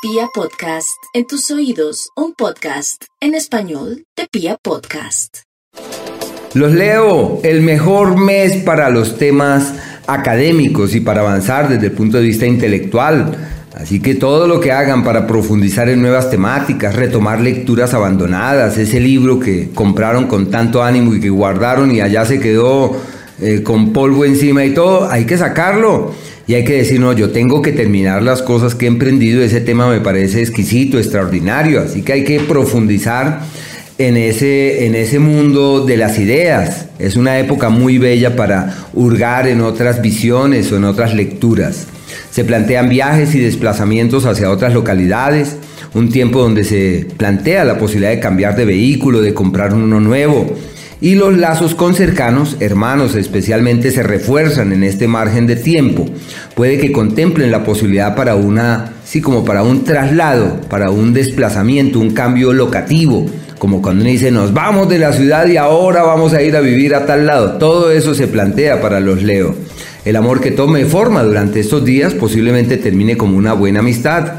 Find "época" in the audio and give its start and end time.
37.38-37.68